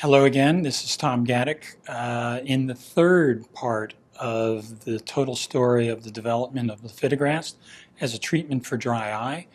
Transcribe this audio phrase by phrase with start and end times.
[0.00, 1.76] Hello again, this is Tom Gadek.
[1.86, 7.56] Uh, in the third part of the total story of the development of lifitegrast
[8.00, 9.46] as a treatment for dry eye.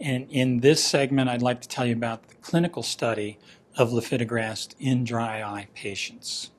[0.00, 3.38] And in this segment, I'd like to tell you about the clinical study
[3.76, 6.50] of lifitegrast in dry eye patients.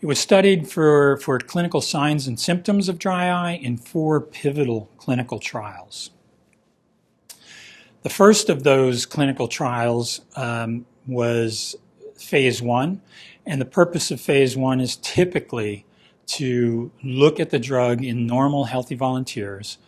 [0.00, 4.90] It was studied for, for clinical signs and symptoms of dry eye in four pivotal
[4.96, 6.10] clinical trials.
[8.02, 11.76] The first of those clinical trials um, was
[12.22, 13.02] phase one,
[13.44, 15.84] and the purpose of phase one is typically
[16.26, 19.78] to look at the drug in normal, healthy volunteers,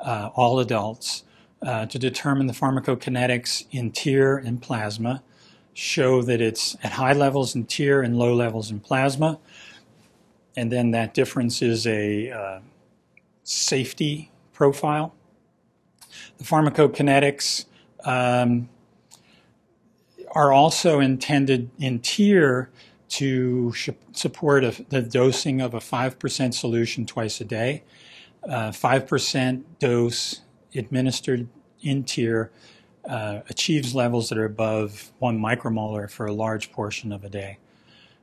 [0.00, 1.24] uh, all adults,
[1.62, 5.22] uh, to determine the pharmacokinetics in tear and plasma,
[5.72, 9.38] show that it's at high levels in tear and low levels in plasma,
[10.56, 12.60] and then that difference is a uh,
[13.44, 15.14] safety profile.
[16.38, 17.64] The pharmacokinetics
[18.04, 18.68] um,
[20.34, 22.70] are also intended in tear
[23.08, 23.72] to
[24.12, 27.84] support a, the dosing of a 5% solution twice a day.
[28.42, 30.40] Uh, 5% dose
[30.74, 31.48] administered
[31.80, 32.50] in tear
[33.08, 37.58] uh, achieves levels that are above one micromolar for a large portion of a day.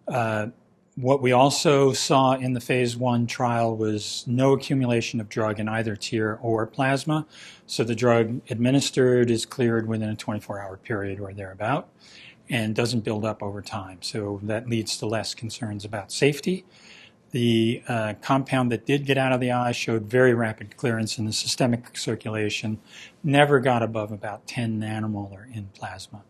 [0.08, 0.48] Uh,
[0.96, 5.70] what we also saw in the phase one trial was no accumulation of drug in
[5.70, 7.26] either tear or plasma.
[7.66, 11.88] So the drug administered is cleared within a 24 hour period or thereabout
[12.50, 14.00] and doesn't build up over time.
[14.02, 16.66] So that leads to less concerns about safety.
[17.32, 21.26] The uh, compound that did get out of the eye showed very rapid clearance in
[21.26, 22.82] the systemic circulation,
[23.24, 26.24] never got above about 10 nanomolar in plasma.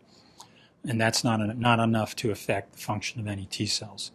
[0.84, 4.12] And that's not, a, not enough to affect the function of any T cells.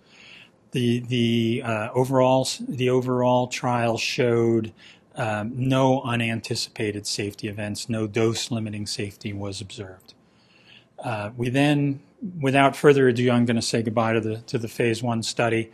[0.71, 4.73] The, the, uh, overall, the overall trial showed
[5.15, 10.13] um, no unanticipated safety events, no dose limiting safety was observed.
[10.99, 12.01] Uh, we then,
[12.39, 15.71] without further ado, I'm going to say goodbye to the to the phase one study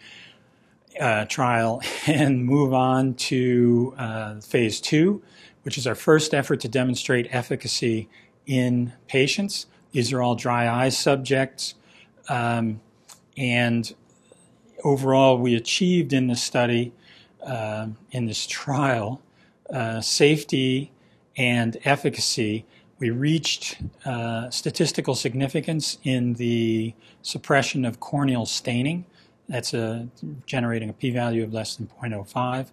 [0.99, 5.21] uh, trial and move on to uh, phase two,
[5.63, 8.09] which is our first effort to demonstrate efficacy
[8.45, 9.67] in patients.
[9.91, 11.75] These are all dry eye subjects,
[12.29, 12.81] um,
[13.37, 13.93] and
[14.83, 16.93] overall, we achieved in this study,
[17.45, 19.21] uh, in this trial,
[19.69, 20.91] uh, safety
[21.35, 22.65] and efficacy
[23.03, 29.03] we reached uh, statistical significance in the suppression of corneal staining.
[29.49, 30.07] That's a,
[30.45, 32.71] generating a p-value of less than 0.05.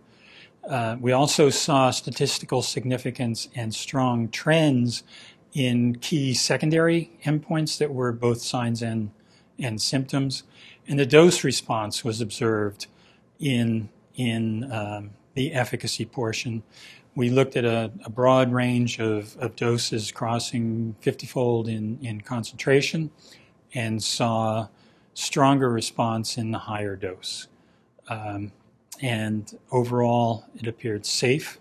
[0.62, 5.02] Uh, we also saw statistical significance and strong trends
[5.52, 9.10] in key secondary endpoints that were both signs and,
[9.58, 10.44] and symptoms.
[10.88, 12.86] And the dose response was observed
[13.38, 16.62] in, in um, the efficacy portion
[17.14, 22.20] we looked at a, a broad range of, of, doses crossing 50 fold in, in
[22.20, 23.10] concentration
[23.74, 24.68] and saw
[25.14, 27.48] stronger response in the higher dose.
[28.08, 28.52] Um,
[29.02, 31.58] and overall, it appeared safe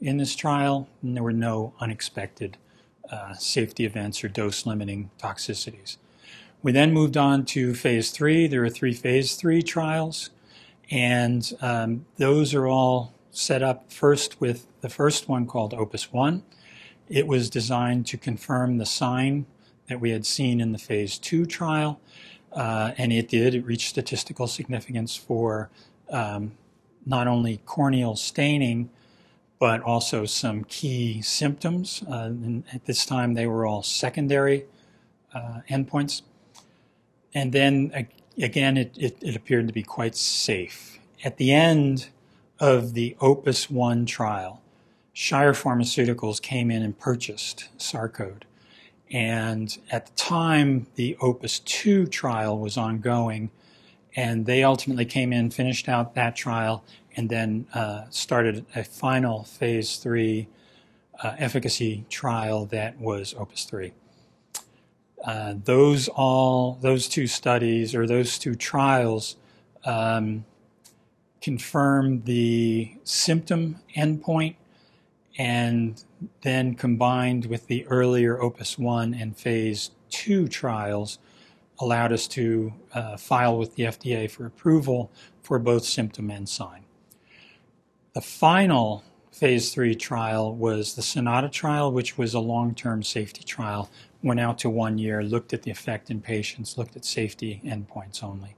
[0.00, 2.56] in this trial, and there were no unexpected
[3.10, 5.96] uh, safety events or dose limiting toxicities.
[6.62, 8.46] We then moved on to phase three.
[8.46, 10.30] There are three phase three trials,
[10.90, 16.42] and um, those are all set up first with the first one called Opus 1.
[17.08, 19.46] It was designed to confirm the sign
[19.88, 22.00] that we had seen in the phase 2 trial,
[22.52, 23.54] uh, and it did.
[23.54, 25.70] It reached statistical significance for
[26.10, 26.52] um,
[27.04, 28.90] not only corneal staining,
[29.58, 32.02] but also some key symptoms.
[32.02, 32.32] Uh,
[32.72, 34.64] at this time, they were all secondary
[35.34, 36.22] uh, endpoints.
[37.36, 38.08] And then
[38.38, 40.98] again, it, it, it appeared to be quite safe.
[41.22, 42.08] At the end,
[42.58, 44.62] of the Opus 1 trial,
[45.12, 48.44] Shire Pharmaceuticals came in and purchased SARcode.
[49.10, 53.50] And at the time, the Opus 2 trial was ongoing,
[54.14, 56.84] and they ultimately came in, finished out that trial,
[57.16, 60.48] and then uh, started a final phase 3
[61.22, 63.92] uh, efficacy trial that was Opus 3.
[65.24, 69.36] Uh, those all, those two studies or those two trials
[69.84, 70.44] um,
[71.40, 74.56] confirm the symptom endpoint
[75.38, 76.04] and
[76.42, 81.18] then combined with the earlier Opus 1 and Phase 2 trials
[81.78, 85.10] allowed us to uh, file with the FDA for approval
[85.42, 86.84] for both symptom and sign.
[88.14, 93.44] The final Phase 3 trial was the Sonata trial, which was a long term safety
[93.44, 93.90] trial,
[94.26, 98.22] went out to one year, looked at the effect in patients, looked at safety endpoints
[98.22, 98.56] only.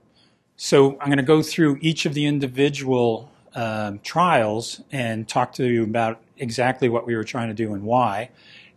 [0.57, 5.67] So I'm going to go through each of the individual um, trials and talk to
[5.67, 8.31] you about exactly what we were trying to do and why,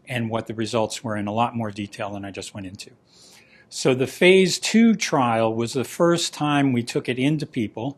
[0.07, 2.91] and what the results were in a lot more detail than I just went into.
[3.69, 7.97] So the phase two trial was the first time we took it into people.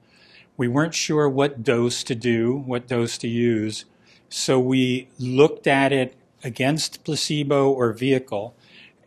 [0.56, 3.86] We weren't sure what dose to do, what dose to use.
[4.30, 8.54] So we looked at it against placebo or vehicle,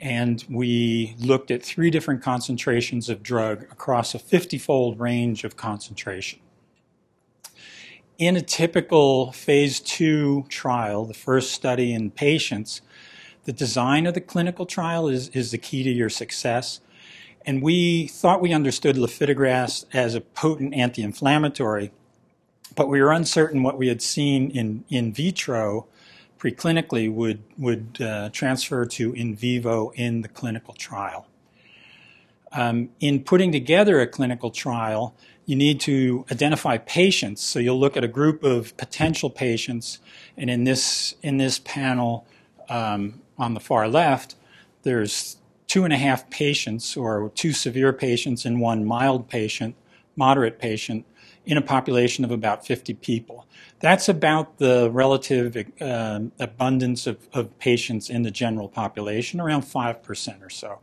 [0.00, 5.56] and we looked at three different concentrations of drug across a 50 fold range of
[5.56, 6.40] concentration.
[8.18, 12.80] In a typical phase two trial, the first study in patients,
[13.44, 16.80] the design of the clinical trial is, is the key to your success.
[17.44, 21.92] And we thought we understood lifitegrast as a potent anti inflammatory,
[22.74, 25.86] but we were uncertain what we had seen in, in vitro
[26.38, 31.26] preclinically would, would uh, transfer to in vivo in the clinical trial.
[32.52, 37.42] Um, in putting together a clinical trial, you need to identify patients.
[37.42, 40.00] So you'll look at a group of potential patients,
[40.36, 42.26] and in this in this panel,
[42.68, 44.34] um, on the far left,
[44.82, 45.36] there's
[45.66, 49.74] two and a half patients, or two severe patients and one mild patient,
[50.16, 51.04] moderate patient,
[51.46, 53.46] in a population of about 50 people.
[53.78, 60.42] That's about the relative uh, abundance of, of, patients in the general population, around 5%
[60.44, 60.80] or so.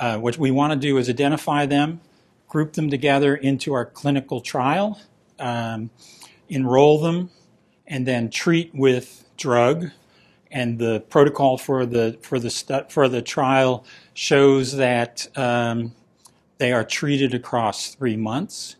[0.00, 2.00] Uh, what we want to do is identify them,
[2.48, 4.98] group them together into our clinical trial,
[5.38, 5.90] um,
[6.48, 7.30] enroll them,
[7.86, 9.90] and then treat with drug
[10.50, 13.84] and the protocol for the for the stu- for the trial
[14.14, 15.92] shows that um,
[16.58, 18.76] they are treated across three months.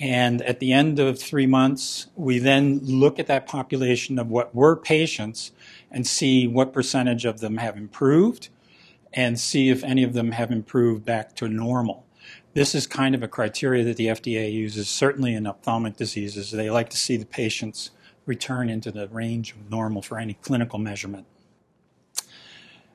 [0.00, 4.54] And at the end of three months, we then look at that population of what
[4.54, 5.50] were patients
[5.90, 8.48] and see what percentage of them have improved
[9.12, 12.04] and see if any of them have improved back to normal.
[12.54, 16.50] This is kind of a criteria that the FDA uses, certainly in ophthalmic diseases.
[16.50, 17.90] They like to see the patients
[18.26, 21.26] return into the range of normal for any clinical measurement.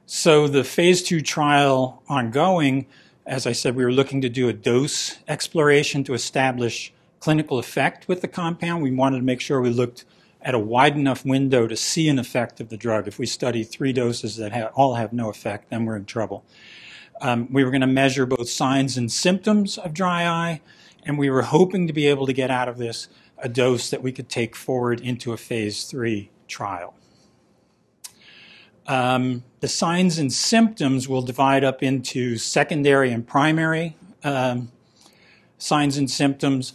[0.06, 2.86] So the phase two trial ongoing,
[3.26, 6.93] as I said, we were looking to do a dose exploration to establish
[7.24, 8.84] clinical effect with the compound.
[8.84, 10.04] We wanted to make sure we looked
[10.42, 13.08] at a wide enough window to see an effect of the drug.
[13.08, 16.44] If we study three doses that all have no effect, then we're in trouble.
[17.22, 20.60] Um, we were going to measure both signs and symptoms of dry eye,
[21.06, 24.04] and we were hoping to be able to get out of this a dose that
[24.04, 26.94] we could take forward into a phase three trial.
[28.86, 33.96] Um, the signs and symptoms will divide up into secondary and primary
[34.26, 34.74] um,
[35.58, 36.74] signs and symptoms.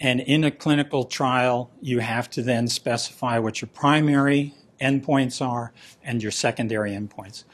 [0.00, 5.72] And in a clinical trial, you have to then specify what your primary endpoints are
[6.02, 7.44] and your secondary endpoints.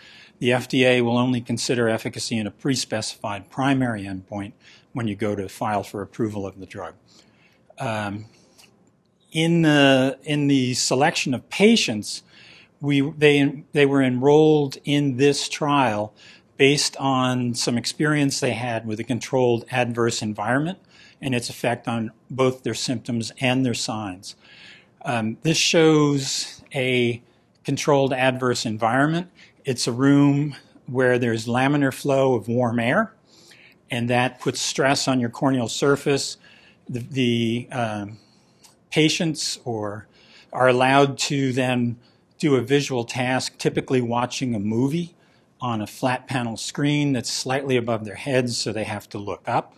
[0.41, 4.53] The FDA will only consider efficacy in a pre specified primary endpoint
[4.93, 6.95] when you go to file for approval of the drug.
[7.79, 8.27] Um,
[9.33, 12.23] in the in the selection of patients,
[12.81, 16.15] we they they were enrolled in this trial
[16.57, 20.79] based on some experience they had with a controlled adverse environment
[21.21, 24.37] and its effect on both their symptoms and their signs.
[25.05, 27.23] Um, this shows a
[27.65, 29.31] controlled adverse environment.
[29.65, 30.57] It's a room
[30.87, 33.15] where there's laminar flow of warm air,
[33.91, 36.37] and that puts stress on your corneal surface.
[36.89, 38.19] The, the um,
[38.91, 40.07] patients or
[40.53, 41.97] are allowed to then
[42.39, 45.15] do a visual task, typically watching a movie
[45.61, 49.43] on a flat panel screen that's slightly above their heads, so they have to look
[49.47, 49.75] up.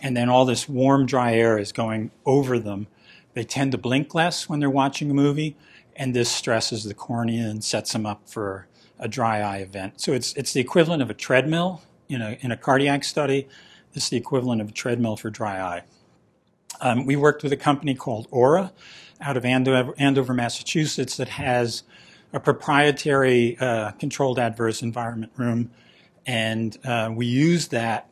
[0.00, 2.86] And then all this warm, dry air is going over them.
[3.34, 5.56] They tend to blink less when they're watching a movie,
[5.94, 8.66] and this stresses the cornea and sets them up for
[8.98, 10.00] a dry eye event.
[10.00, 13.48] So it's, it's the equivalent of a treadmill in a, in a cardiac study.
[13.94, 15.82] It's the equivalent of a treadmill for dry eye.
[16.80, 18.72] Um, we worked with a company called Ora
[19.20, 21.82] out of Andover, Andover Massachusetts, that has
[22.32, 25.70] a proprietary uh, controlled adverse environment room.
[26.26, 28.10] And uh, we use that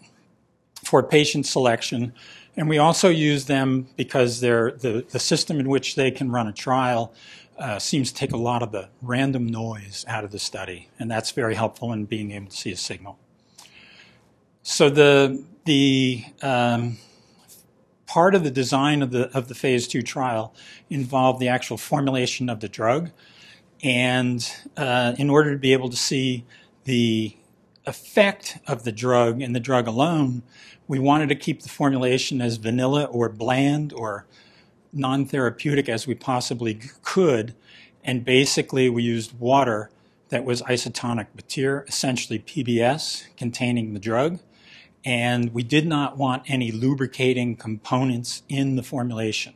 [0.94, 2.12] for patient selection.
[2.56, 6.46] And we also use them because they're, the, the system in which they can run
[6.46, 7.12] a trial
[7.58, 10.88] uh, seems to take a lot of the random noise out of the study.
[10.96, 13.18] And that's very helpful in being able to see a signal.
[14.62, 16.98] So the, the um,
[18.06, 20.54] part of the design of the of the phase two trial
[20.88, 23.10] involved the actual formulation of the drug,
[23.82, 26.44] and uh, in order to be able to see
[26.84, 27.36] the
[27.86, 30.42] effect of the drug and the drug alone,
[30.86, 34.26] we wanted to keep the formulation as vanilla or bland or
[34.92, 37.54] non-therapeutic as we possibly could,
[38.02, 39.90] and basically we used water
[40.28, 44.38] that was isotonic batyr, essentially PBS, containing the drug
[45.04, 49.54] and we did not want any lubricating components in the formulation.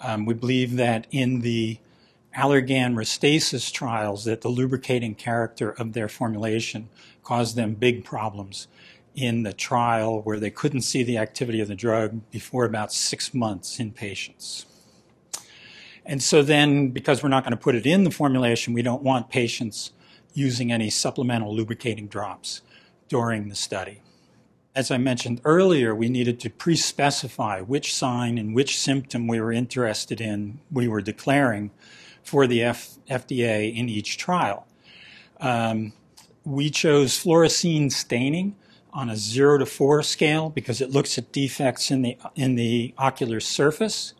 [0.00, 1.78] Um, we believe that in the
[2.36, 6.88] Allergan Restasis trials that the lubricating character of their formulation
[7.22, 8.66] caused them big problems
[9.14, 13.34] in the trial where they couldn't see the activity of the drug before about six
[13.34, 14.66] months in patients.
[16.04, 19.02] And so then, because we're not going to put it in the formulation, we don't
[19.02, 19.92] want patients
[20.34, 22.62] using any supplemental lubricating drops
[23.08, 24.00] during the study.
[24.74, 29.52] As I mentioned earlier, we needed to pre-specify which sign and which symptom we were
[29.52, 31.70] interested in, we were declaring
[32.22, 34.66] for the F- FDA in each trial.
[35.40, 35.92] Um,
[36.44, 38.56] we chose fluorescein staining
[38.92, 42.94] on a zero to four scale because it looks at defects in the in the
[42.98, 44.14] ocular surface,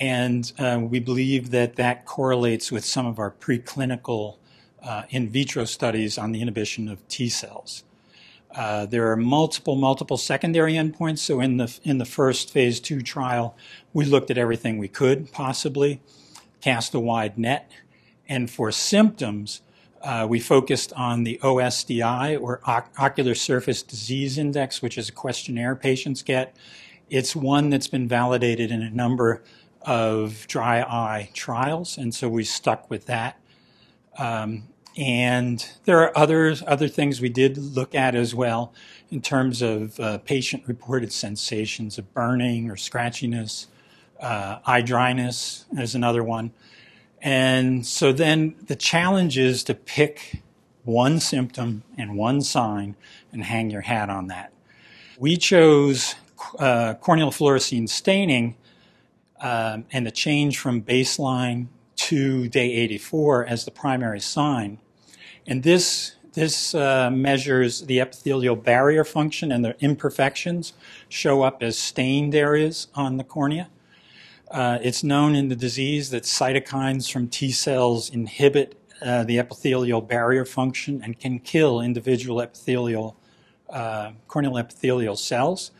[0.00, 4.36] and uh, we believe that that correlates with some of our preclinical
[4.82, 7.84] uh, in vitro studies on the inhibition of T cells.
[8.54, 11.18] Uh, there are multiple, multiple secondary endpoints.
[11.18, 13.56] So in the in the first phase two trial,
[13.92, 16.00] we looked at everything we could possibly,
[16.60, 17.70] cast a wide net,
[18.28, 19.60] and for symptoms,
[20.06, 25.74] uh, we focused on the OSDI or Ocular Surface Disease Index, which is a questionnaire
[25.74, 26.56] patients get.
[27.10, 29.42] It's one that's been validated in a number
[29.82, 33.40] of dry eye trials, and so we stuck with that.
[34.16, 38.72] Um, and there are others, other things we did look at as well
[39.10, 43.66] in terms of uh, patient reported sensations of burning or scratchiness,
[44.20, 46.52] uh, eye dryness is another one.
[47.26, 50.42] And so then the challenge is to pick
[50.84, 52.94] one symptom and one sign
[53.32, 54.52] and hang your hat on that.
[55.18, 56.14] We chose
[56.60, 58.56] uh, corneal fluorescein staining
[59.40, 61.66] um, and the change from baseline
[61.96, 64.78] to day 84 as the primary sign
[65.46, 70.72] and this, this uh, measures the epithelial barrier function and the imperfections
[71.08, 73.68] show up as stained areas on the cornea.
[74.50, 80.00] Uh, it's known in the disease that cytokines from T cells inhibit uh, the epithelial
[80.00, 83.16] barrier function and can kill individual epithelial,
[83.68, 85.72] uh, corneal epithelial cells.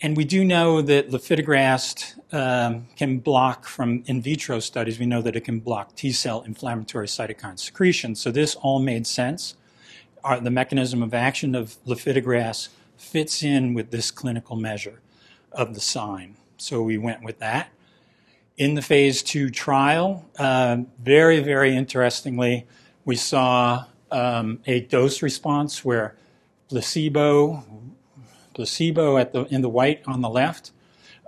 [0.00, 5.22] And we do know that lifitegrast um, can block from in vitro studies, we know
[5.22, 8.14] that it can block T cell inflammatory cytokine secretion.
[8.14, 9.54] So this all made sense.
[10.24, 15.00] Our, the mechanism of action of lifitegrast fits in with this clinical measure
[15.52, 16.36] of the sign.
[16.56, 17.68] So we went with that.
[18.56, 22.68] In the phase two trial, uh, very, very interestingly,
[23.04, 26.14] we saw um, a dose response where
[26.68, 27.64] placebo
[28.54, 30.70] placebo at the, in the white on the left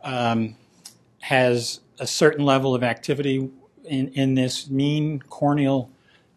[0.05, 0.55] um,
[1.19, 3.51] has a certain level of activity
[3.85, 5.91] in, in this mean corneal,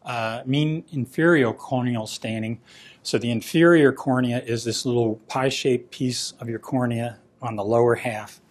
[0.03, 2.59] uh, mean inferior corneal staining.
[3.03, 7.93] So the inferior cornea is this little pie-shaped piece of your cornea on the lower
[7.93, 8.41] half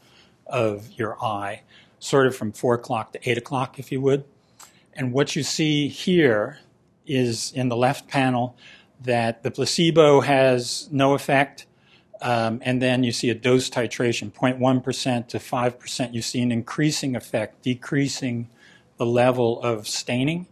[0.46, 1.62] of your eye,
[1.98, 4.24] sort of from 4 o'clock to 8 o'clock, if you would.
[4.94, 6.58] And what you see here
[7.06, 8.56] is in the left panel
[9.00, 11.66] that the placebo has no effect
[12.20, 16.14] um, and then you see a dose titration, 0.1% to 5%.
[16.14, 18.48] You see an increasing effect, decreasing
[18.96, 20.46] the level of staining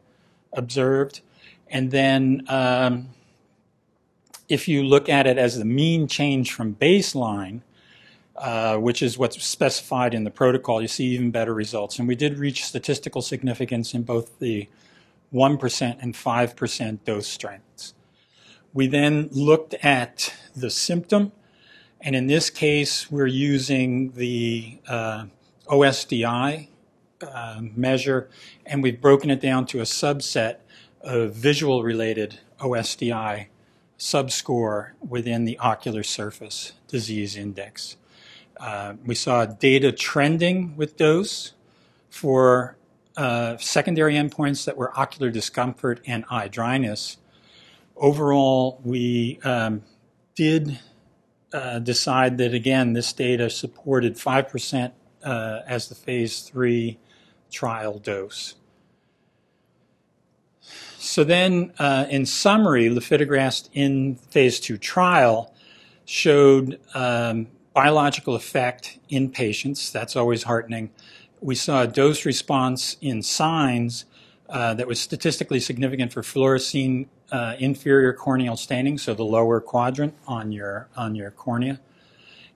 [0.53, 1.21] observed.
[1.69, 3.09] And then um,
[4.49, 7.63] if you look at it as the mean change from baseline,
[8.39, 11.99] uh, which is what's specified in the protocol, you see even better results.
[11.99, 14.69] And we did reach statistical significance in both the
[15.33, 17.95] 1% and 5% dose strengths.
[18.73, 21.33] We then looked at the symptom
[22.01, 25.27] and in this case, we're using the uh,
[25.67, 26.69] OSDI
[27.23, 28.29] uh, measure,
[28.65, 30.59] and we've broken it down to a subset
[31.01, 33.47] of visual related OSDI
[33.99, 37.97] subscore within the ocular surface disease index.
[38.59, 41.53] Uh, we saw data trending with dose
[42.09, 42.77] for
[43.17, 47.19] uh, secondary endpoints that were ocular discomfort and eye dryness.
[47.97, 49.83] Overall, we um,
[50.35, 50.79] did
[51.53, 56.99] uh, decide that again this data supported 5% uh, as the phase three
[57.51, 58.55] trial dose.
[60.99, 65.55] So then, uh, in summary, lifitegrast in phase two trial
[66.05, 67.47] showed um,
[67.77, 69.93] biological effect in patients.
[69.93, 70.91] That's always heartening.
[71.43, 74.07] We saw a dose response in signs
[74.49, 80.15] uh, that was statistically significant for fluorescein uh, inferior corneal staining, so the lower quadrant
[80.27, 81.81] on your on your cornea,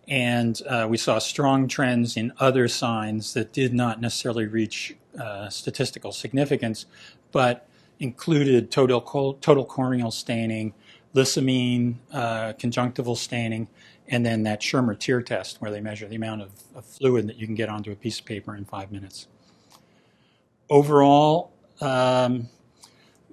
[0.08, 5.48] and uh, we saw strong trends in other signs that did not necessarily reach uh,
[5.50, 6.86] statistical significance,
[7.32, 7.68] but
[8.00, 9.00] included total
[9.40, 10.74] total corneal staining,
[11.14, 13.68] lissamine, uh, conjunctival staining,
[14.10, 17.36] and then that Schirmer tear test where they measure the amount of, of fluid that
[17.36, 19.28] you can get onto a piece of paper in five minutes.
[20.68, 22.48] overall, um,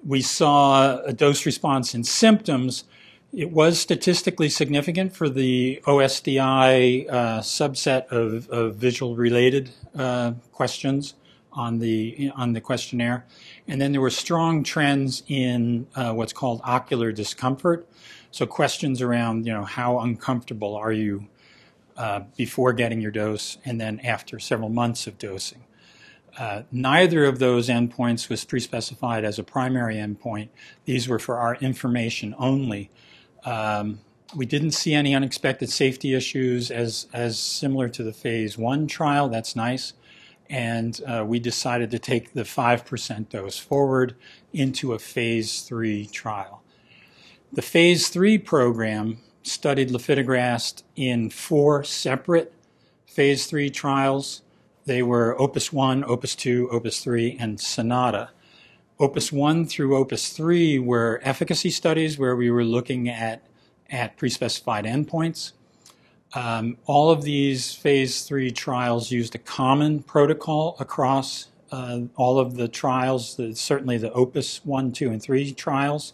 [0.06, 2.84] we saw a dose response in symptoms.
[3.32, 11.14] It was statistically significant for the OSDI uh, subset of, of visual related uh, questions
[11.52, 13.26] on the on the questionnaire,
[13.66, 17.88] and then there were strong trends in uh, what's called ocular discomfort.
[18.30, 21.28] So questions around you know how uncomfortable are you
[21.96, 25.64] uh, before getting your dose, and then after several months of dosing.
[26.38, 30.48] Uh, neither of those endpoints was pre-specified as a primary endpoint.
[30.84, 32.90] These were for our information only.
[33.44, 34.00] Um,
[34.36, 39.28] we didn't see any unexpected safety issues as, as similar to the phase one trial.
[39.28, 39.94] That's nice.
[40.48, 44.14] And uh, we decided to take the 5% dose forward
[44.52, 46.62] into a phase three trial.
[47.50, 52.52] The phase three program studied lifitegrast in four separate
[53.06, 54.42] phase three trials.
[54.84, 58.30] They were Opus 1, Opus 2, Opus 3, and Sonata.
[59.00, 63.46] Opus 1 through Opus 3 were efficacy studies where we were looking at,
[63.88, 65.52] at pre-specified endpoints.
[66.34, 72.56] Um, all of these phase 3 trials used a common protocol across uh, all of
[72.56, 76.12] the trials, the, certainly the Opus 1, 2, and 3 trials.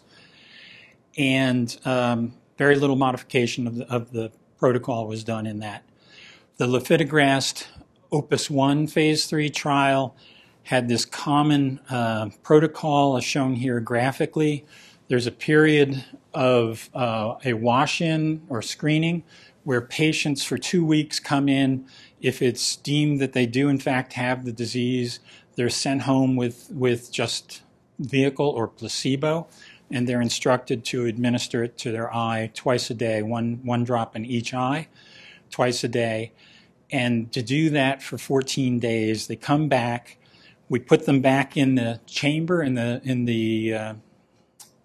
[1.17, 5.83] And um, very little modification of the, of the protocol was done in that.
[6.57, 7.65] The lifitegrast
[8.11, 10.15] Opus 1 phase 3 trial
[10.63, 14.65] had this common uh, protocol as shown here graphically.
[15.07, 16.03] There's a period
[16.33, 19.23] of uh, a wash in or screening
[19.63, 21.85] where patients for two weeks come in.
[22.21, 25.19] If it's deemed that they do, in fact, have the disease,
[25.55, 27.61] they're sent home with, with just
[27.99, 29.47] vehicle or placebo
[29.91, 34.15] and they're instructed to administer it to their eye twice a day, one, one drop
[34.15, 34.87] in each eye,
[35.49, 36.31] twice a day.
[36.91, 40.17] And to do that for 14 days, they come back.
[40.69, 43.93] We put them back in the chamber, in the, in the uh,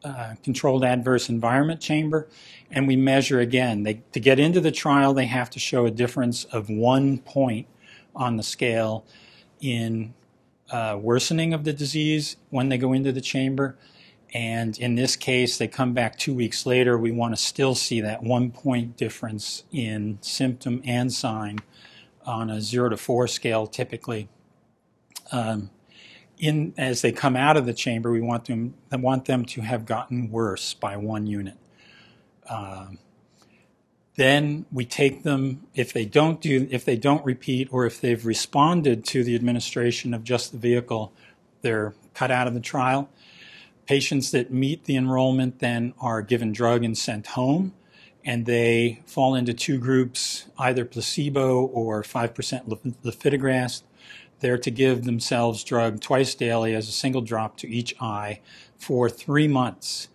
[0.05, 2.29] uh, controlled adverse environment chamber,
[2.71, 3.83] and we measure again.
[3.83, 7.67] They, to get into the trial, they have to show a difference of one point
[8.15, 9.05] on the scale
[9.61, 10.15] in
[10.71, 13.77] uh, worsening of the disease when they go into the chamber
[14.33, 16.97] and in this case, they come back two weeks later.
[16.97, 21.59] We want to still see that one point difference in symptom and sign
[22.25, 24.29] on a zero to four scale typically.
[25.33, 25.71] Um,
[26.39, 29.85] in, as they come out of the chamber, we want them, want them to have
[29.85, 31.57] gotten worse by one unit.
[32.49, 32.99] Um,
[34.17, 38.25] then we take them if they don't do if they don't repeat or if they've
[38.25, 41.13] responded to the administration of just the vehicle,
[41.63, 43.09] they're cut out of the trial
[43.91, 47.75] Patients that meet the enrollment then are given drug and sent home,
[48.25, 52.69] and they fall into two groups, either placebo or 5%
[53.03, 53.83] lifitegrast.
[54.39, 58.39] They're to give themselves drug twice daily as a single drop to each eye
[58.79, 60.07] for three months.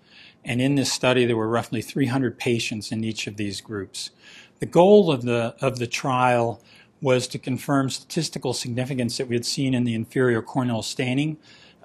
[0.46, 4.12] And in this study, there were roughly 300 patients in each of these groups.
[4.60, 6.62] The goal of the, of the trial
[7.02, 11.36] was to confirm statistical significance that we had seen in the inferior corneal staining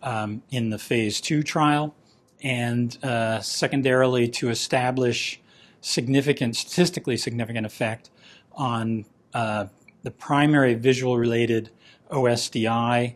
[0.02, 1.94] um, in the phase two trial,
[2.42, 5.40] and uh, secondarily to establish
[5.80, 8.10] significant, statistically significant effect
[8.52, 9.66] on uh,
[10.02, 11.70] the primary visual related
[12.10, 13.14] OSDI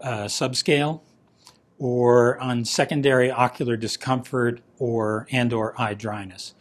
[0.00, 1.00] uh, subscale
[1.78, 6.54] or on secondary ocular discomfort or and or eye dryness.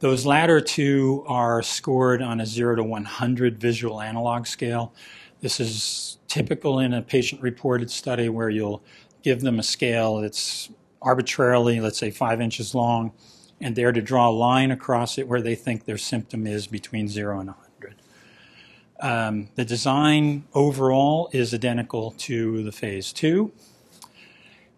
[0.00, 4.94] Those latter two are scored on a 0 to 100 visual analog scale.
[5.40, 8.82] This is typical in a patient reported study where you'll
[9.22, 10.70] give them a scale that's
[11.02, 13.12] arbitrarily, let's say, five inches long,
[13.60, 17.08] and they're to draw a line across it where they think their symptom is between
[17.08, 17.96] zero and 100.
[19.00, 23.52] Um, the design overall is identical to the phase two.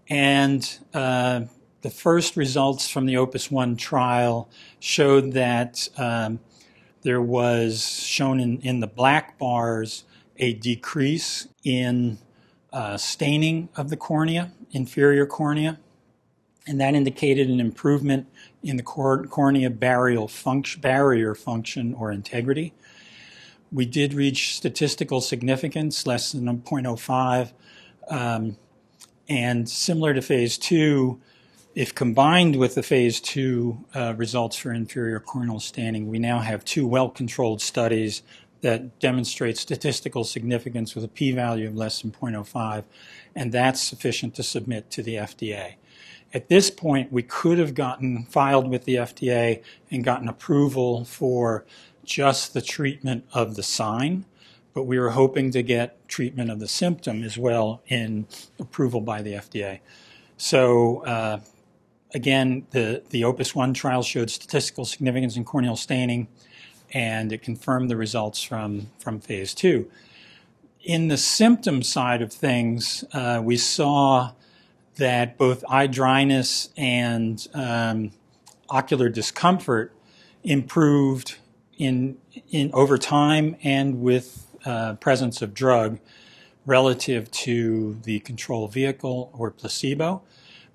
[0.09, 1.43] And uh,
[1.83, 6.39] the first results from the Opus 1 trial showed that um,
[7.03, 10.05] there was shown in, in the black bars
[10.37, 12.19] a decrease in
[12.73, 15.79] uh, staining of the cornea, inferior cornea,
[16.67, 18.27] and that indicated an improvement
[18.63, 22.73] in the cornea barrier function, barrier function or integrity.
[23.73, 27.53] We did reach statistical significance, less than 0.05,
[28.09, 28.57] um,
[29.29, 31.21] and similar to phase two,
[31.75, 36.65] if combined with the phase two uh, results for inferior corneal staining, we now have
[36.65, 38.23] two well-controlled studies
[38.63, 42.85] that demonstrates statistical significance with a p-value of less than 0.05,
[43.35, 45.75] and that's sufficient to submit to the FDA.
[46.35, 51.67] At this point, we could have gotten filed with the FDA and gotten approval for
[52.05, 54.25] just the treatment of the sign,
[54.73, 58.27] but we were hoping to get treatment of the symptom as well in
[58.59, 59.81] approval by the FDA.
[60.39, 61.41] So, uh,
[62.15, 66.29] again, the, the OPUS 1 trial showed statistical significance in corneal staining,
[66.93, 69.91] and it confirmed the results from, from phase 2.
[70.85, 74.33] In the symptom side of things, uh, we saw
[74.97, 78.11] that both eye dryness and um,
[78.69, 79.95] ocular discomfort
[80.43, 81.37] improved
[81.79, 82.19] in,
[82.51, 85.99] in over time and with uh, presence of drug
[86.67, 90.23] relative to the control vehicle or placebo,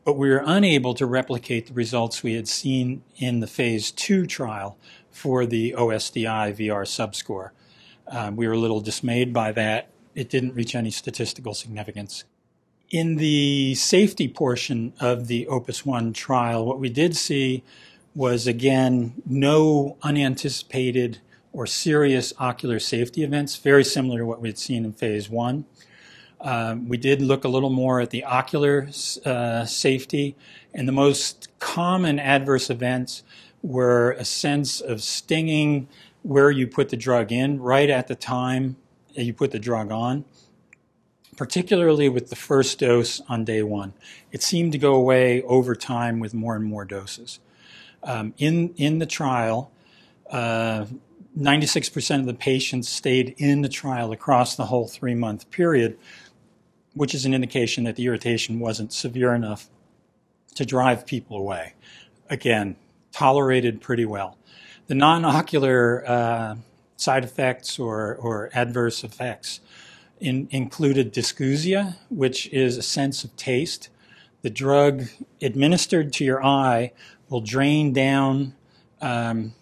[0.04, 4.26] but we were unable to replicate the results we had seen in the phase two
[4.26, 4.78] trial
[5.18, 7.50] for the OSDI VR subscore.
[8.08, 9.90] Um, we were a little dismayed by that.
[10.14, 12.24] It didn't reach any statistical significance.
[12.92, 17.64] In the safety portion of the OPUS 1 trial, what we did see
[18.14, 21.20] was again no unanticipated
[21.52, 25.66] or serious ocular safety events, very similar to what we'd seen in phase one.
[26.40, 28.90] Um, we did look a little more at the ocular
[29.26, 30.36] uh, safety,
[30.76, 33.24] and the most common adverse events
[33.62, 35.88] were a sense of stinging
[36.24, 38.76] where you put the drug in right at the time
[39.26, 40.26] you put the drug on,
[41.36, 43.94] particularly with the first dose on day one.
[44.32, 47.40] It seemed to go away over time with more and more doses.
[48.04, 49.72] Um, in, in the trial,
[50.30, 50.86] uh,
[51.38, 55.98] 96% of the patients stayed in the trial across the whole three month period,
[56.94, 59.70] which is an indication that the irritation wasn't severe enough
[60.56, 61.74] to drive people away.
[62.30, 62.76] Again,
[63.12, 64.38] tolerated pretty well.
[64.88, 66.56] The non ocular uh,
[66.96, 69.60] side effects or, or adverse effects
[70.20, 73.90] in, included dysgeusia, which is a sense of taste.
[74.42, 75.04] The drug
[75.42, 76.92] administered to your eye
[77.30, 78.54] will drain down
[79.02, 79.54] um,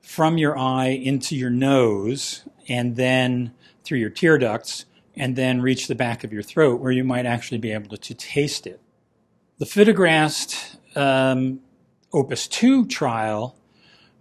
[0.00, 3.52] from your eye into your nose and then
[3.84, 4.84] through your tear ducts
[5.16, 7.96] and then reach the back of your throat where you might actually be able to,
[7.96, 8.80] to taste it.
[9.58, 11.60] The lifitegrast um,
[12.12, 13.56] Opus 2 trial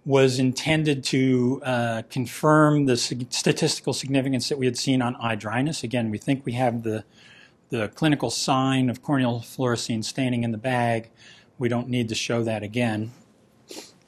[0.05, 5.83] was intended to uh, confirm the statistical significance that we had seen on eye dryness.
[5.83, 7.03] Again, we think we have the,
[7.69, 11.09] the clinical sign of corneal fluorescein staining in the bag.
[11.59, 13.11] We don't need to show that again.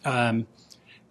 [0.06, 0.48] Um,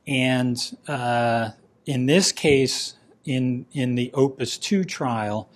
[0.07, 0.59] and
[0.89, 1.51] uh,
[1.87, 5.49] in this case, in, in the OPUS 2 trial,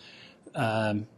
[0.54, 1.08] um,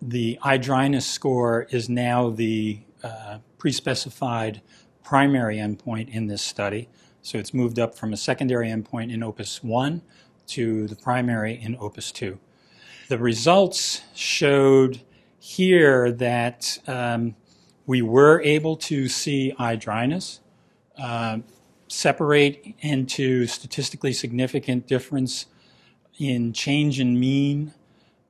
[0.00, 4.62] the eye dryness score is now the uh, pre specified
[5.10, 6.88] primary endpoint in this study.
[7.20, 10.02] So it's moved up from a secondary endpoint in OPUS 1
[10.46, 12.38] to the primary in OPUS 2.
[13.08, 15.00] The results showed
[15.40, 17.34] here that um,
[17.86, 20.38] we were able to see eye dryness.
[20.96, 21.38] Uh,
[21.88, 25.46] separate into statistically significant difference
[26.20, 27.74] in change in mean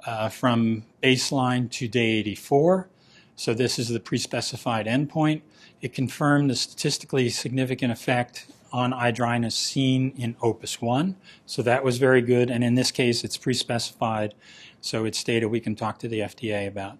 [0.06, 2.88] uh, from baseline to day 84.
[3.36, 5.42] So this is the pre-specified endpoint.
[5.80, 11.16] It confirmed the statistically significant effect on eye dryness seen in OPUS 1.
[11.46, 12.50] So that was very good.
[12.50, 14.34] And in this case, it's pre-specified.
[14.80, 16.98] So it's data we can talk to the FDA about.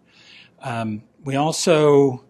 [0.62, 2.25] Um, we also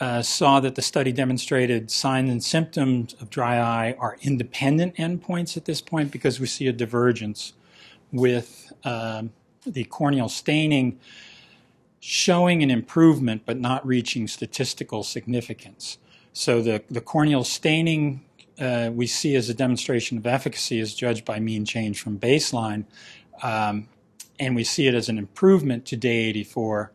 [0.00, 5.56] uh, saw that the study demonstrated signs and symptoms of dry eye are independent endpoints
[5.56, 7.54] at this point because we see a divergence
[8.12, 9.32] with um,
[9.66, 10.98] the corneal staining
[12.00, 15.98] showing an improvement but not reaching statistical significance.
[16.32, 18.24] So the, the corneal staining
[18.60, 22.84] uh, we see as a demonstration of efficacy is judged by mean change from baseline.
[23.42, 23.88] Um,
[24.40, 26.92] and we see it as an improvement to day 84,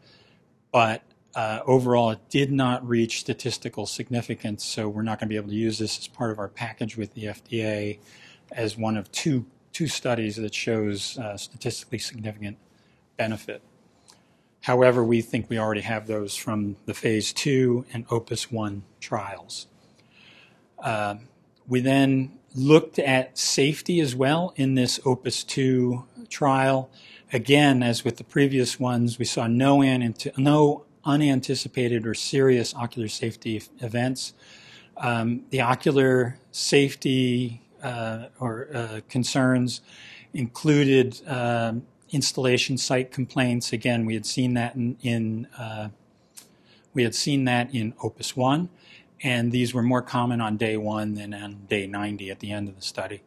[0.71, 1.03] but
[1.35, 5.49] uh, overall, it did not reach statistical significance, so we're not going to be able
[5.49, 7.99] to use this as part of our package with the FDA
[8.51, 12.57] as one of two, two studies that shows uh, statistically significant
[13.17, 13.63] benefit.
[14.63, 19.67] However, we think we already have those from the phase two and OPUS 1 trials.
[20.79, 21.15] Uh,
[21.67, 26.89] we then looked at safety as well in this OPUS 2 trial.
[27.33, 29.81] Again, as with the previous ones, we saw no,
[30.37, 34.33] no unanticipated or serious ocular safety events.
[34.95, 39.81] Um, the ocular safety uh, or uh, concerns
[40.33, 43.73] included um, installation site complaints.
[43.73, 45.89] Again, we had seen that in, in uh,
[46.93, 48.69] we had seen that in Opus One,
[49.21, 52.69] and these were more common on day one than on day 90 at the end
[52.69, 53.21] of the study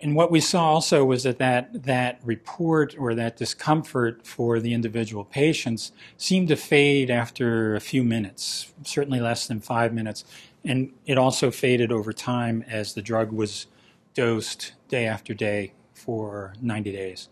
[0.00, 4.72] and what we saw also was that, that that report or that discomfort for the
[4.72, 10.24] individual patients seemed to fade after a few minutes, certainly less than five minutes.
[10.64, 13.66] And it also faded over time as the drug was
[14.14, 17.28] dosed day after day for 90 days.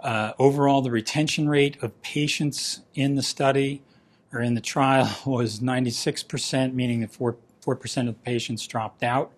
[0.00, 3.82] Uh, overall, the retention rate of patients in the study
[4.32, 9.32] or in the trial was 96%, meaning that 4, 4% of the patients dropped out.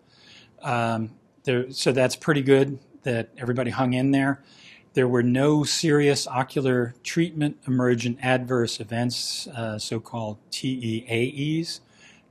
[0.63, 1.11] Um,
[1.45, 4.43] there, so that's pretty good that everybody hung in there.
[4.95, 11.81] There were no serious ocular treatment emergent adverse events, uh, so called TEAEs,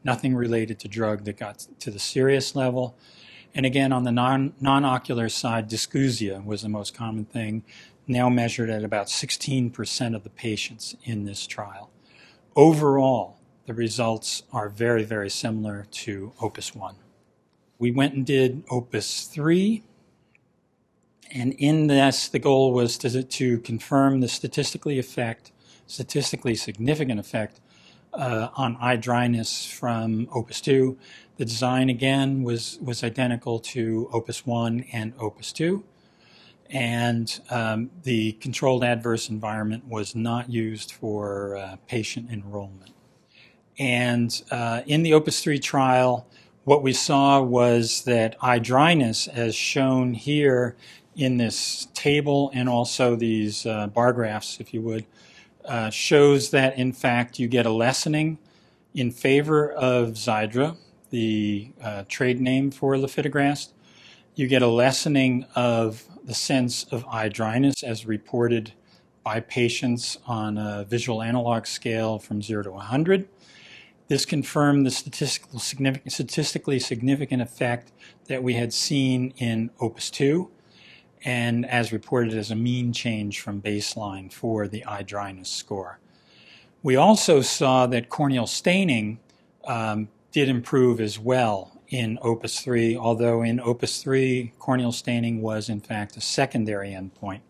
[0.04, 2.98] nothing related to drug that got to the serious level.
[3.56, 7.64] And again, on the non, non-ocular side, dysgeusia was the most common thing,
[8.08, 11.90] now measured at about 16% of the patients in this trial.
[12.56, 16.96] Overall, the results are very, very similar to OPUS 1.
[17.80, 19.84] We went and did OPUS 3,
[21.32, 25.52] and in this, the goal was to, to confirm the statistically effect,
[25.86, 27.60] statistically significant effect
[28.14, 30.98] uh, on eye dryness from Opus 2.
[31.38, 35.84] The design again was was identical to Opus 1 and Opus 2,
[36.70, 42.92] and um, the controlled adverse environment was not used for uh, patient enrollment.
[43.80, 46.28] And uh, in the Opus 3 trial,
[46.64, 50.76] what we saw was that eye dryness, as shown here
[51.16, 55.06] in this table and also these uh, bar graphs, if you would,
[55.66, 58.38] uh, shows that in fact you get a lessening
[58.94, 60.78] in favor of Xiidra,
[61.10, 63.72] the uh, trade name for lifitegrast.
[64.36, 68.74] You get a lessening of the sense of eye dryness as reported
[69.24, 73.28] by patients on a visual analog scale from 0 to 100.
[74.10, 77.92] This confirmed the statistical significant, statistically significant effect
[78.28, 80.52] that we had seen in OPUS 2
[81.24, 86.00] and as reported as a mean change from baseline for the eye dryness score.
[86.84, 89.20] We also saw that corneal staining
[89.66, 95.70] um, did improve as well in OPUS 3, although in OPUS 3, corneal staining was
[95.70, 97.42] in fact a secondary endpoint.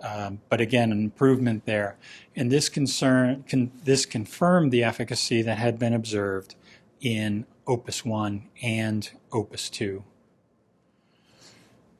[0.00, 1.96] Um, but again, an improvement there.
[2.36, 6.56] And this, concern, con, this confirmed the efficacy that had been observed
[7.00, 10.04] in OPUS 1 and OPUS 2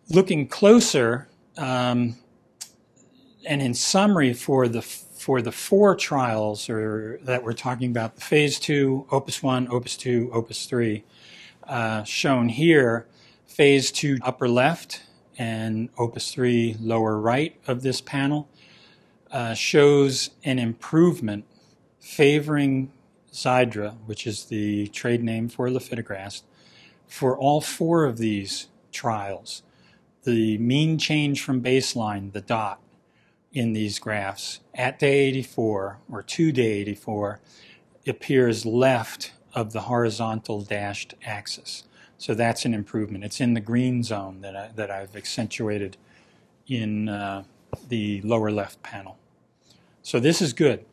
[0.08, 2.16] looking closer, um,
[3.46, 8.20] and in summary for the for the four trials or that we're talking about, the
[8.20, 11.04] phase two, Opus one, Opus two, Opus three,
[11.68, 13.06] uh, shown here,
[13.46, 15.02] phase two upper left
[15.38, 18.48] and Opus three lower right of this panel,
[19.30, 21.44] uh, shows an improvement
[21.98, 22.92] favoring
[23.32, 26.42] Xiidra, which is the trade name for lifitegrast,
[27.06, 29.62] for all four of these trials.
[30.22, 32.80] The mean change from baseline, the dot
[33.52, 37.40] in these graphs at day 84 or to day 84
[38.06, 41.84] appears left of the horizontal dashed axis.
[42.18, 43.24] So that's an improvement.
[43.24, 45.96] It's in the green zone that, I, that I've accentuated
[46.66, 47.44] in uh,
[47.88, 49.18] the lower left panel.
[50.02, 50.84] So this is good.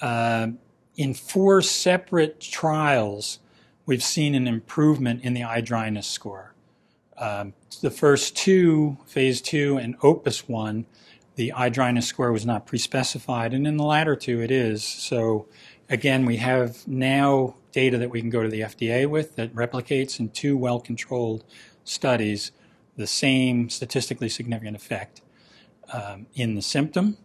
[0.00, 0.48] Uh,
[0.96, 3.38] in four separate trials,
[3.86, 6.54] we've seen an improvement in the eye dryness score.
[7.16, 10.86] Um, the first two, phase two and opus one,
[11.36, 14.84] the eye dryness score was not pre-specified, and in the latter two it is.
[14.84, 15.46] So
[15.88, 20.20] again, we have now data that we can go to the FDA with that replicates
[20.20, 21.44] in two well-controlled
[21.84, 22.52] studies
[22.96, 25.22] the same statistically significant effect
[25.92, 27.16] um, in the symptom.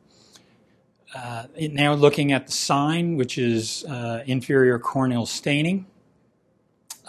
[1.16, 5.86] Uh, now looking at the sign, which is uh, inferior corneal staining,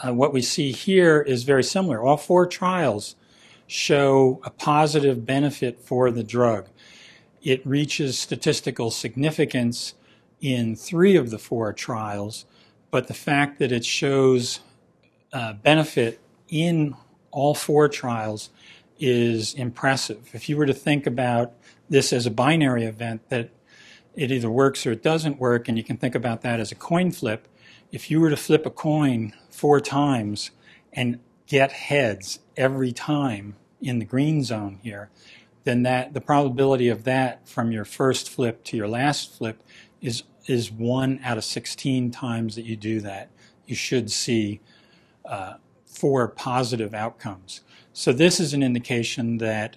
[0.02, 2.02] uh, what we see here is very similar.
[2.02, 3.16] All four trials
[3.66, 6.68] show a positive benefit for the drug.
[7.42, 9.94] It reaches statistical significance
[10.40, 12.46] in three of the four trials,
[12.90, 14.60] but the fact that it shows
[15.32, 16.94] uh, benefit in
[17.30, 18.50] all four trials
[18.98, 20.30] is impressive.
[20.32, 21.52] If you were to think about
[21.88, 23.50] this as a binary event, that
[24.14, 26.74] it either works or it doesn't work, and you can think about that as a
[26.74, 27.46] coin flip,
[27.92, 30.50] if you were to flip a coin four times
[30.92, 35.10] and get heads every time in the green zone here,
[35.64, 39.62] then that the probability of that from your first flip to your last flip
[40.00, 43.30] is is one out of 16 times that you do that.
[43.66, 44.60] You should see
[45.24, 45.54] uh,
[45.86, 47.60] four positive outcomes.
[47.92, 49.76] So this is an indication that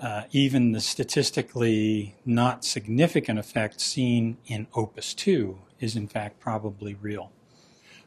[0.00, 6.94] uh, even the statistically not significant effect seen in OPUS 2 is in fact probably
[6.94, 7.30] real.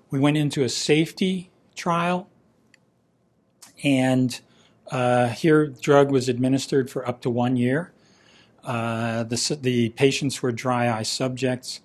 [0.09, 2.29] We went into a safety trial,
[3.83, 4.39] and
[4.91, 7.91] uh, here drug was administered for up to one year.
[8.63, 11.81] Uh, the, the patients were dry eye subjects.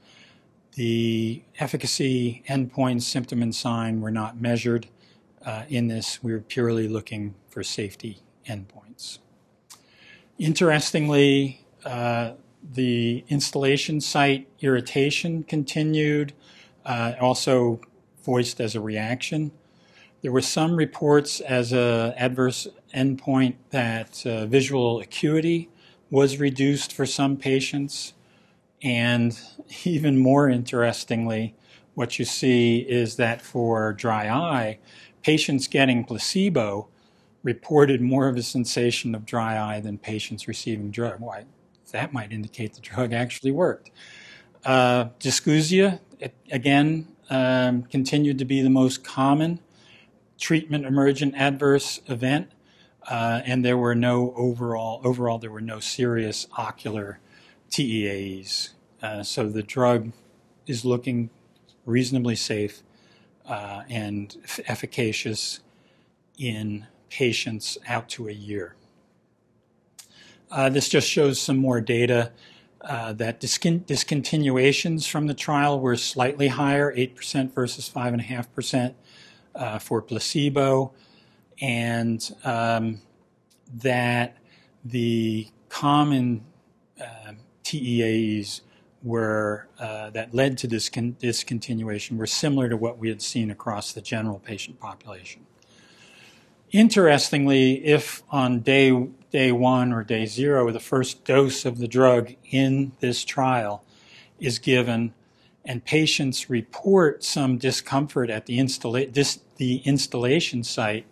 [0.80, 4.86] The efficacy endpoints, symptom and sign were not measured
[5.44, 6.22] uh, in this.
[6.22, 9.18] We were purely looking for safety endpoints.
[10.38, 12.32] Interestingly, uh,
[12.72, 16.32] the installation site irritation continued,
[16.86, 17.82] uh, also
[18.24, 19.52] voiced as a reaction.
[20.22, 25.68] There were some reports as an adverse endpoint that uh, visual acuity
[26.10, 28.14] was reduced for some patients.
[28.82, 29.38] And
[29.84, 31.54] even more interestingly,
[31.94, 34.78] what you see is that for dry eye,
[35.22, 36.88] patients getting placebo
[37.42, 41.20] reported more of a sensation of dry eye than patients receiving drug.
[41.20, 41.44] Why?
[41.92, 43.90] That might indicate the drug actually worked.
[44.64, 49.60] Uh, dysgeusia, it, again, um, continued to be the most common
[50.38, 52.50] treatment emergent adverse event,
[53.08, 57.18] uh, and there were no overall overall there were no serious ocular
[57.70, 58.70] TEAEs.
[59.02, 60.12] Uh, so the drug
[60.66, 61.30] is looking
[61.86, 62.82] reasonably safe
[63.46, 65.60] uh, and efficacious
[66.38, 68.74] in patients out to a year.
[70.50, 72.32] Uh, this just shows some more data
[72.82, 78.94] uh, that discon- discontinuations from the trial were slightly higher, 8% versus 5.5%
[79.54, 80.92] uh, for placebo,
[81.60, 83.00] and um,
[83.74, 84.36] that
[84.84, 86.44] the common
[87.00, 87.32] uh,
[87.70, 88.62] TEAEs
[89.02, 93.92] were uh, that led to discon- discontinuation were similar to what we had seen across
[93.92, 95.46] the general patient population.
[96.72, 102.34] Interestingly, if on day day one or day zero, the first dose of the drug
[102.50, 103.84] in this trial
[104.40, 105.14] is given,
[105.64, 111.06] and patients report some discomfort at the, installa- this, the instillation site,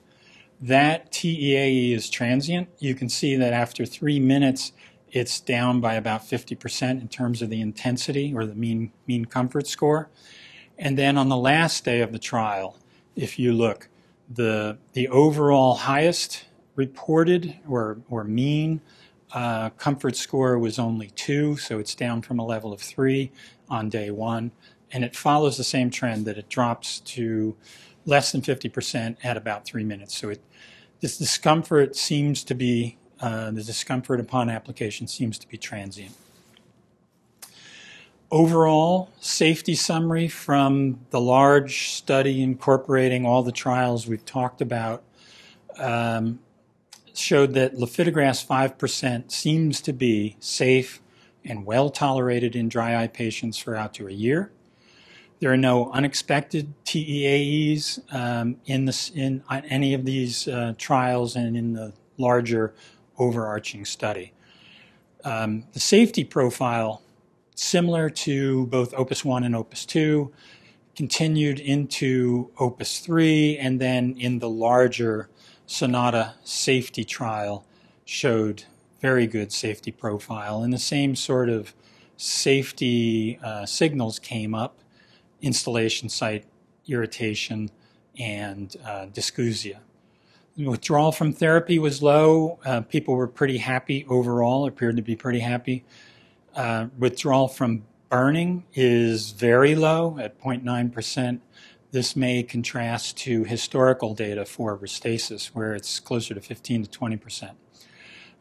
[0.61, 2.69] that TEAE is transient.
[2.81, 4.73] You can see that after three minutes,
[5.11, 9.67] it's down by about 50% in terms of the intensity or the mean, mean comfort
[9.67, 10.09] score.
[10.79, 12.77] And then on the last day of the trial,
[13.17, 13.89] if you look,
[14.29, 16.45] the, the overall highest
[16.77, 18.81] reported or, or mean
[19.33, 23.31] uh, comfort score was only two, so it's down from a level of three
[23.69, 24.53] on day one.
[24.91, 27.57] And it follows the same trend that it drops to
[28.07, 30.17] less than 50% at about three minutes.
[30.17, 30.43] So it,
[31.01, 36.15] this discomfort seems to be uh, the discomfort upon application seems to be transient.
[38.31, 45.03] Overall, safety summary from the large study incorporating all the trials we've talked about
[45.79, 46.39] um,
[47.15, 51.01] showed that lifitegrast 5% seems to be safe
[51.45, 54.53] and well tolerated in dry eye patients for out to a year.
[55.41, 61.57] There are no unexpected TEAEs um, in, this, in any of these uh, trials and
[61.57, 62.75] in the larger
[63.19, 64.33] overarching study.
[65.25, 67.03] Um, the safety profile,
[67.55, 70.33] similar to both Opus 1 and Opus 2,
[70.95, 75.29] continued into Opus 3, and then in the larger
[75.67, 77.67] Sonata safety trial,
[78.05, 78.65] showed
[79.01, 80.63] very good safety profile.
[80.63, 81.75] And the same sort of
[82.17, 84.79] safety uh, signals came up
[85.41, 86.45] instillation site
[86.89, 87.71] irritation
[88.19, 89.79] and uh, dysgeusia
[90.59, 92.59] withdrawal from therapy was low.
[92.65, 95.85] Uh, people were pretty happy overall, appeared to be pretty happy.
[96.55, 101.41] Uh, withdrawal from burning is very low at 0.9%.
[101.91, 107.53] This may contrast to historical data for Restasis, where it's closer to 15 to 20%.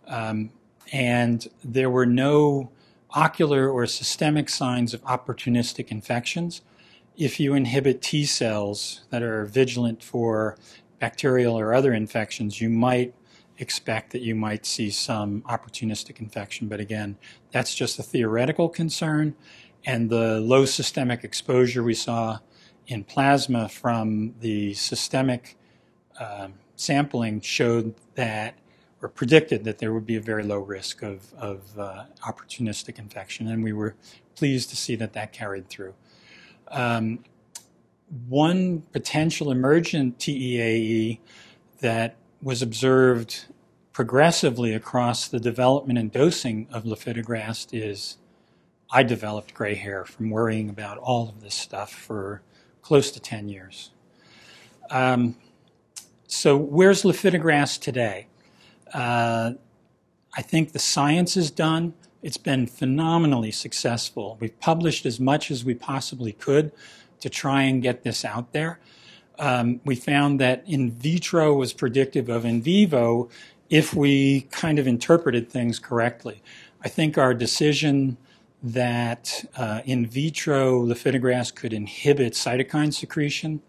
[0.08, 0.52] Um,
[0.92, 2.72] and there were no
[3.12, 6.62] ocular or systemic signs of opportunistic infections.
[7.16, 10.58] If you inhibit T cells that are vigilant for
[11.00, 13.14] bacterial or other infections, you might
[13.60, 16.68] expect that you might see some opportunistic infection.
[16.68, 17.18] But again,
[17.52, 19.36] that's just a theoretical concern.
[19.86, 22.40] And the low systemic exposure we saw
[22.88, 25.58] in plasma from the systemic
[26.20, 28.56] um, sampling showed that
[29.02, 33.48] or predicted that there would be a very low risk of, of uh, opportunistic infection.
[33.48, 33.96] And we were
[34.36, 35.94] pleased to see that that carried through.
[36.70, 37.24] Um,
[38.28, 41.20] one potential emergent TEAE
[41.82, 43.46] that was observed
[43.92, 48.18] progressively across the development and dosing of lifitegrast is
[48.92, 52.42] I developed gray hair from worrying about all of this stuff for
[52.82, 53.92] close to 10 years.
[54.90, 55.36] Um,
[56.28, 58.28] so, where's lifitegrast today?
[58.94, 59.54] Uh,
[60.36, 61.94] I think the science is done.
[62.22, 64.38] It's been phenomenally successful.
[64.40, 66.72] We've published as much as we possibly could
[67.20, 68.80] to try and get this out there.
[69.40, 73.30] Um, we found that in vitro was predictive of in vivo
[73.70, 76.42] if we kind of interpreted things correctly.
[76.82, 78.18] I think our decision
[78.64, 83.62] that uh, in vitro lifitegrast could inhibit cytokine secretion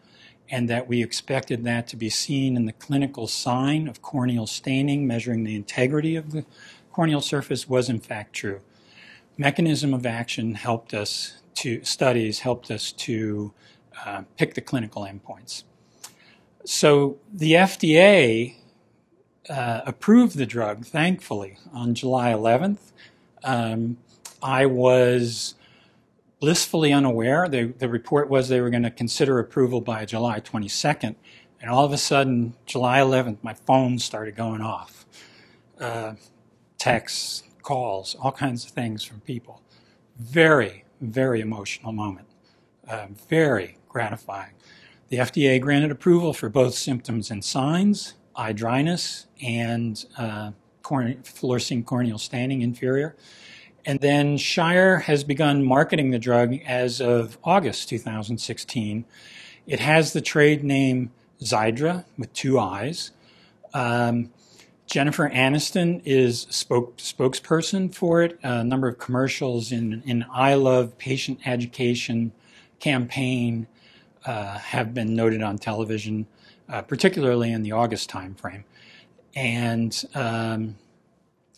[0.50, 5.06] and that we expected that to be seen in the clinical sign of corneal staining,
[5.06, 6.44] measuring the integrity of the
[6.90, 8.60] corneal surface was in fact true.
[9.36, 13.52] Mechanism of action helped us to, studies helped us to
[14.04, 15.64] uh, pick the clinical endpoints.
[16.64, 18.56] So the FDA
[19.48, 22.92] uh, approved the drug, thankfully, on July 11th.
[23.42, 23.98] Um,
[24.42, 25.54] I was
[26.40, 27.48] blissfully unaware.
[27.48, 31.16] The, the report was they were going to consider approval by July 22nd.
[31.60, 35.06] And all of a sudden, July 11th, my phone started going off.
[35.80, 36.14] Uh,
[36.78, 39.62] texts, calls, all kinds of things from people.
[40.16, 42.26] Very, very emotional moment.
[42.86, 44.52] Uh, very gratifying.
[45.08, 51.84] The FDA granted approval for both symptoms and signs, eye dryness and uh, corne- fluorescein
[51.84, 53.16] corneal staining inferior.
[53.84, 59.04] And then Shire has begun marketing the drug as of August 2016.
[59.66, 63.12] It has the trade name Xiidra with two eyes.
[63.72, 64.30] Um,
[64.88, 68.38] Jennifer Aniston is spoke, spokesperson for it.
[68.42, 72.32] A number of commercials in, in Eye Love Patient Education
[72.80, 73.66] campaign
[74.24, 76.26] uh, have been noted on television,
[76.70, 78.64] uh, particularly in the August timeframe.
[79.36, 80.76] And um,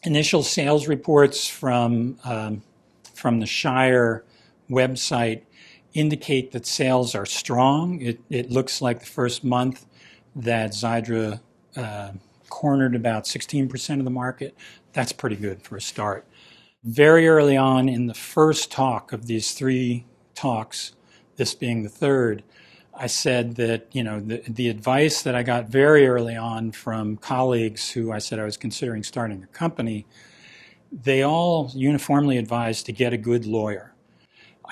[0.03, 2.63] initial sales reports from um,
[3.15, 4.25] from the Shire
[4.69, 5.43] website
[5.95, 8.01] indicate that sales are strong.
[8.01, 9.87] It, it looks like the first month
[10.35, 11.41] that Xiidra
[11.77, 12.13] uh,
[12.51, 14.55] cornered about 16% of the market.
[14.93, 16.27] That's pretty good for a start.
[16.85, 20.93] Very early on in the first talk of these three talks,
[21.37, 22.43] this being the third,
[22.95, 27.17] I said that, you know, the, the advice that I got very early on from
[27.17, 30.07] colleagues who I said I was considering starting a company,
[30.93, 33.95] they all uniformly advised to get a good lawyer.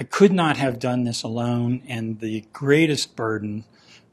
[0.01, 3.65] I could not have done this alone, and the greatest burden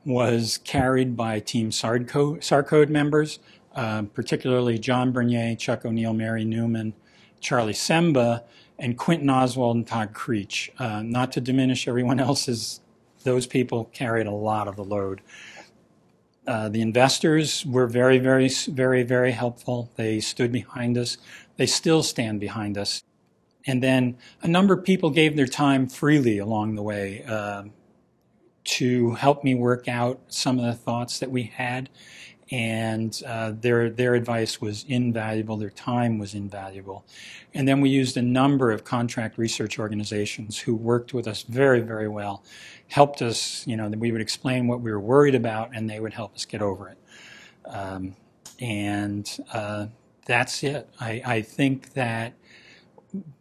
[0.05, 3.39] was carried by Team SARcode, members,
[3.75, 6.93] uh, particularly John Bernier, Chuck O'Neill, Mary Newman,
[7.39, 8.43] Charlie Semba,
[8.79, 10.71] and Quinton Oswald and Todd Creech.
[10.79, 12.81] Uh, not to diminish everyone else's,
[13.23, 15.21] those people carried a lot of the load.
[16.47, 19.91] Uh, the investors were very, very, very, very helpful.
[19.95, 21.17] They stood behind us.
[21.57, 23.01] They still stand behind us.
[23.65, 27.63] And then a number of people gave their time freely along the way uh,
[28.65, 31.89] to help me work out some of the thoughts that we had.
[32.51, 37.03] And uh, their, their advice was invaluable, their time was invaluable.
[37.55, 41.81] And then we used a number of contract research organizations who worked with us very,
[41.81, 42.43] very well,
[42.87, 46.13] helped us, you know, we would explain what we were worried about and they would
[46.13, 46.97] help us get over it.
[47.65, 48.15] Um,
[48.59, 49.87] and uh,
[50.27, 50.87] that's it.
[50.99, 52.33] I, I think that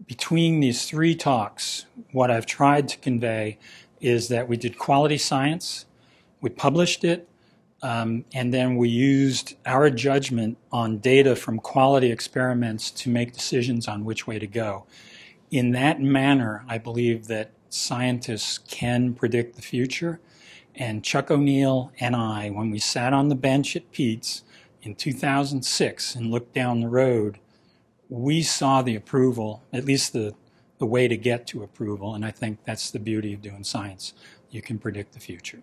[0.07, 3.59] between these three talks, what I've tried to convey
[4.01, 5.87] is that we did quality science,
[6.41, 7.29] we published it,
[7.85, 13.87] um, and then we used our judgment on data from quality experiments to make decisions
[13.87, 14.87] on which way to go.
[15.51, 20.19] In that manner, I believe that scientists can predict the future.
[20.75, 24.45] And Chuck O'Neill and I, when we sat on the bench at Pete's
[24.81, 27.39] in 2006 and looked down the road,
[28.09, 30.35] we saw the approval, at least the,
[30.79, 32.15] the way to get to approval.
[32.15, 34.15] And I think that's the beauty of doing science.
[34.49, 35.61] You can predict the future.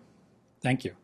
[0.60, 0.94] Thank you.